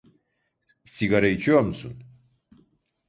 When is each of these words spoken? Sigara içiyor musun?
Sigara 0.85 1.27
içiyor 1.27 1.61
musun? 1.61 2.03